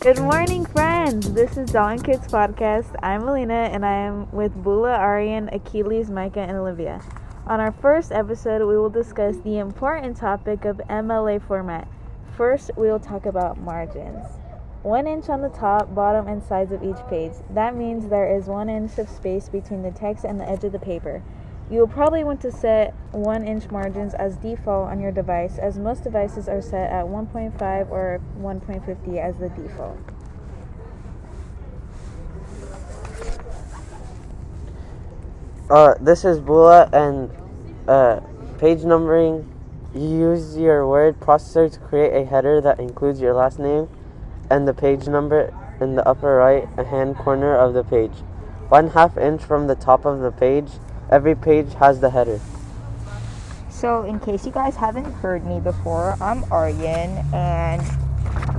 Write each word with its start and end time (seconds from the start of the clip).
Good 0.00 0.18
morning, 0.18 0.64
friends. 0.64 1.30
This 1.30 1.58
is 1.58 1.72
Dawn 1.72 1.98
Kids 1.98 2.26
Podcast. 2.26 2.96
I'm 3.02 3.26
Melina, 3.26 3.68
and 3.70 3.84
I 3.84 3.92
am 3.92 4.32
with 4.32 4.50
Bula, 4.54 4.92
Aryan, 4.92 5.50
Achilles, 5.52 6.08
Micah, 6.08 6.40
and 6.40 6.56
Olivia. 6.56 7.02
On 7.46 7.60
our 7.60 7.70
first 7.70 8.10
episode, 8.10 8.66
we 8.66 8.78
will 8.78 8.88
discuss 8.88 9.36
the 9.44 9.58
important 9.58 10.16
topic 10.16 10.64
of 10.64 10.80
MLA 10.88 11.46
format. 11.46 11.86
First, 12.34 12.70
we 12.78 12.88
will 12.88 12.98
talk 12.98 13.26
about 13.26 13.60
margins. 13.60 14.24
One 14.84 15.06
inch 15.06 15.28
on 15.28 15.42
the 15.42 15.50
top, 15.50 15.94
bottom, 15.94 16.28
and 16.28 16.42
sides 16.42 16.72
of 16.72 16.82
each 16.82 17.06
page. 17.10 17.32
That 17.50 17.76
means 17.76 18.08
there 18.08 18.34
is 18.34 18.46
one 18.46 18.70
inch 18.70 18.96
of 18.96 19.06
space 19.06 19.50
between 19.50 19.82
the 19.82 19.90
text 19.90 20.24
and 20.24 20.40
the 20.40 20.48
edge 20.48 20.64
of 20.64 20.72
the 20.72 20.78
paper. 20.78 21.22
You 21.70 21.78
will 21.78 21.88
probably 21.88 22.24
want 22.24 22.40
to 22.40 22.50
set 22.50 22.94
1 23.12 23.46
inch 23.46 23.70
margins 23.70 24.12
as 24.14 24.36
default 24.36 24.88
on 24.88 24.98
your 25.00 25.12
device, 25.12 25.56
as 25.56 25.78
most 25.78 26.02
devices 26.02 26.48
are 26.48 26.60
set 26.60 26.90
at 26.90 27.04
1.5 27.04 27.90
or 27.90 28.20
1.50 28.40 29.18
as 29.18 29.36
the 29.36 29.50
default. 29.50 29.96
Uh, 35.70 35.94
this 36.00 36.24
is 36.24 36.40
Bula 36.40 36.90
and 36.92 37.30
uh, 37.86 38.18
page 38.58 38.82
numbering. 38.82 39.48
You 39.94 40.08
use 40.08 40.56
your 40.56 40.88
word 40.88 41.20
processor 41.20 41.72
to 41.72 41.78
create 41.78 42.20
a 42.20 42.24
header 42.24 42.60
that 42.60 42.80
includes 42.80 43.20
your 43.20 43.34
last 43.34 43.60
name 43.60 43.88
and 44.50 44.66
the 44.66 44.74
page 44.74 45.06
number 45.06 45.54
in 45.80 45.94
the 45.94 46.06
upper 46.08 46.34
right 46.34 46.68
hand 46.84 47.16
corner 47.16 47.54
of 47.54 47.74
the 47.74 47.84
page. 47.84 48.24
One 48.68 48.90
half 48.90 49.16
inch 49.16 49.44
from 49.44 49.68
the 49.68 49.76
top 49.76 50.04
of 50.04 50.18
the 50.18 50.32
page, 50.32 50.70
every 51.10 51.34
page 51.34 51.74
has 51.74 52.00
the 52.00 52.10
header. 52.10 52.40
So, 53.68 54.04
in 54.04 54.20
case 54.20 54.46
you 54.46 54.52
guys 54.52 54.76
haven't 54.76 55.10
heard 55.14 55.44
me 55.44 55.58
before, 55.58 56.16
I'm 56.20 56.44
Aryan, 56.52 57.24
and 57.32 57.82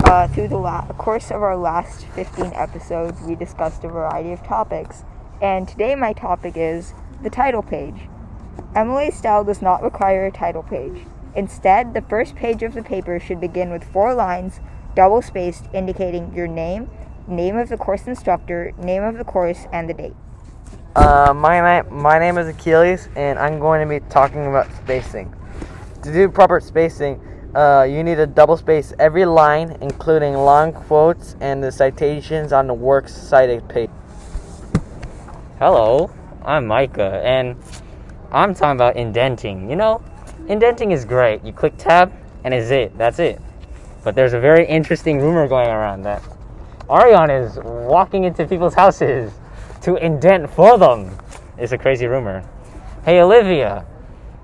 uh, 0.05 0.27
through 0.27 0.49
the 0.49 0.57
la- 0.57 0.85
course 0.93 1.31
of 1.31 1.41
our 1.41 1.55
last 1.55 2.05
15 2.07 2.51
episodes, 2.53 3.21
we 3.21 3.35
discussed 3.35 3.83
a 3.83 3.87
variety 3.87 4.31
of 4.31 4.43
topics. 4.43 5.03
And 5.41 5.67
today, 5.67 5.95
my 5.95 6.13
topic 6.13 6.53
is 6.55 6.93
the 7.23 7.29
title 7.29 7.61
page. 7.63 8.07
MLA 8.75 9.13
style 9.13 9.43
does 9.43 9.61
not 9.61 9.83
require 9.83 10.25
a 10.25 10.31
title 10.31 10.63
page. 10.63 11.05
Instead, 11.35 11.93
the 11.93 12.01
first 12.01 12.35
page 12.35 12.63
of 12.63 12.73
the 12.73 12.83
paper 12.83 13.19
should 13.19 13.39
begin 13.39 13.71
with 13.71 13.83
four 13.83 14.13
lines, 14.13 14.59
double 14.95 15.21
spaced, 15.21 15.65
indicating 15.73 16.33
your 16.33 16.47
name, 16.47 16.89
name 17.27 17.57
of 17.57 17.69
the 17.69 17.77
course 17.77 18.07
instructor, 18.07 18.73
name 18.77 19.03
of 19.03 19.17
the 19.17 19.23
course, 19.23 19.67
and 19.71 19.87
the 19.87 19.93
date. 19.93 20.15
Uh, 20.93 21.33
my, 21.33 21.81
my 21.83 22.19
name 22.19 22.37
is 22.37 22.49
Achilles, 22.49 23.07
and 23.15 23.39
I'm 23.39 23.59
going 23.59 23.79
to 23.79 23.87
be 23.87 24.05
talking 24.09 24.47
about 24.47 24.69
spacing. 24.73 25.33
To 26.03 26.11
do 26.11 26.27
proper 26.27 26.59
spacing, 26.59 27.21
uh, 27.55 27.87
you 27.89 28.03
need 28.03 28.15
to 28.15 28.27
double 28.27 28.57
space 28.57 28.91
every 28.99 29.23
line, 29.23 29.77
including 29.79 30.33
long 30.33 30.73
quotes 30.73 31.37
and 31.39 31.63
the 31.63 31.71
citations 31.71 32.51
on 32.51 32.67
the 32.67 32.73
works 32.73 33.15
cited 33.15 33.69
page. 33.69 33.89
Hello, 35.59 36.11
I'm 36.43 36.67
Micah, 36.67 37.21
and 37.23 37.55
I'm 38.33 38.53
talking 38.53 38.75
about 38.75 38.97
indenting. 38.97 39.69
You 39.69 39.77
know, 39.77 40.03
indenting 40.49 40.91
is 40.91 41.05
great. 41.05 41.41
You 41.45 41.53
click 41.53 41.77
tab, 41.77 42.11
and 42.43 42.53
it's 42.53 42.69
it. 42.69 42.97
That's 42.97 43.19
it. 43.19 43.41
But 44.03 44.15
there's 44.15 44.33
a 44.33 44.41
very 44.41 44.67
interesting 44.67 45.19
rumor 45.21 45.47
going 45.47 45.69
around 45.69 46.01
that 46.01 46.21
Aryan 46.89 47.29
is 47.29 47.57
walking 47.63 48.25
into 48.25 48.45
people's 48.45 48.73
houses 48.73 49.31
to 49.81 49.95
indent 49.95 50.49
for 50.49 50.77
them. 50.77 51.17
It's 51.57 51.71
a 51.71 51.77
crazy 51.77 52.07
rumor. 52.07 52.43
Hey, 53.03 53.19
Olivia, 53.19 53.85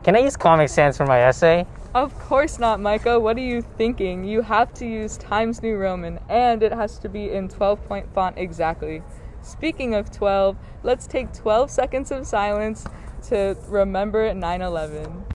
can 0.03 0.15
I 0.15 0.19
use 0.19 0.35
Comic 0.35 0.69
Sans 0.69 0.97
for 0.97 1.05
my 1.05 1.19
essay? 1.21 1.65
Of 1.93 2.17
course 2.19 2.59
not, 2.59 2.79
Micah. 2.79 3.19
What 3.19 3.37
are 3.37 3.41
you 3.41 3.61
thinking? 3.61 4.23
You 4.23 4.41
have 4.41 4.73
to 4.75 4.85
use 4.85 5.17
Times 5.17 5.63
New 5.63 5.77
Roman, 5.77 6.19
and 6.29 6.61
it 6.61 6.71
has 6.71 6.99
to 6.99 7.09
be 7.09 7.31
in 7.31 7.47
12 7.47 7.83
point 7.85 8.13
font 8.13 8.37
exactly. 8.37 9.01
Speaking 9.41 9.95
of 9.95 10.11
12, 10.11 10.57
let's 10.83 11.07
take 11.07 11.33
12 11.33 11.71
seconds 11.71 12.11
of 12.11 12.27
silence 12.27 12.85
to 13.29 13.55
remember 13.67 14.33
9 14.33 14.61
11. 14.61 15.36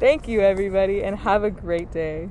Thank 0.00 0.28
you, 0.28 0.40
everybody, 0.40 1.02
and 1.02 1.18
have 1.18 1.42
a 1.42 1.50
great 1.50 1.90
day. 1.90 2.28